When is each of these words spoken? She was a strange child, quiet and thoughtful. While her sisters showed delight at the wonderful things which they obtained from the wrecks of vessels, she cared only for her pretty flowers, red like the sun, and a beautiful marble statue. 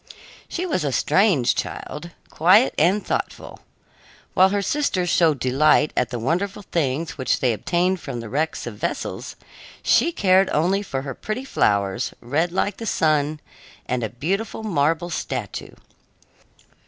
She 0.49 0.65
was 0.65 0.83
a 0.83 0.91
strange 0.91 1.53
child, 1.53 2.09
quiet 2.31 2.73
and 2.75 3.05
thoughtful. 3.05 3.59
While 4.33 4.49
her 4.49 4.63
sisters 4.63 5.11
showed 5.11 5.37
delight 5.39 5.93
at 5.95 6.09
the 6.09 6.17
wonderful 6.17 6.63
things 6.63 7.19
which 7.19 7.39
they 7.39 7.53
obtained 7.53 7.99
from 7.99 8.19
the 8.19 8.27
wrecks 8.27 8.65
of 8.65 8.77
vessels, 8.79 9.35
she 9.83 10.11
cared 10.11 10.49
only 10.49 10.81
for 10.81 11.03
her 11.03 11.13
pretty 11.13 11.45
flowers, 11.45 12.15
red 12.19 12.51
like 12.51 12.77
the 12.77 12.87
sun, 12.87 13.41
and 13.85 14.03
a 14.03 14.09
beautiful 14.09 14.63
marble 14.63 15.11
statue. 15.11 15.75